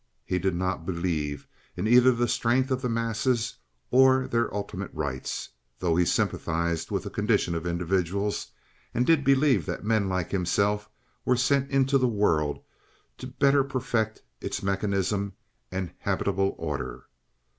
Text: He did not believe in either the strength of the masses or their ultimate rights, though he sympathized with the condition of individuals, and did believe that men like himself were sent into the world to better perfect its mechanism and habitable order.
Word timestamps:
He 0.25 0.39
did 0.39 0.55
not 0.55 0.83
believe 0.83 1.45
in 1.77 1.87
either 1.87 2.11
the 2.11 2.27
strength 2.27 2.71
of 2.71 2.81
the 2.81 2.89
masses 2.89 3.57
or 3.91 4.27
their 4.27 4.51
ultimate 4.51 4.89
rights, 4.95 5.49
though 5.77 5.95
he 5.95 6.05
sympathized 6.05 6.89
with 6.89 7.03
the 7.03 7.11
condition 7.11 7.53
of 7.53 7.67
individuals, 7.67 8.47
and 8.95 9.05
did 9.05 9.23
believe 9.23 9.67
that 9.67 9.83
men 9.83 10.09
like 10.09 10.31
himself 10.31 10.89
were 11.23 11.37
sent 11.37 11.69
into 11.69 11.99
the 11.99 12.07
world 12.07 12.63
to 13.19 13.27
better 13.27 13.63
perfect 13.63 14.23
its 14.39 14.63
mechanism 14.63 15.33
and 15.71 15.91
habitable 15.99 16.55
order. 16.57 17.05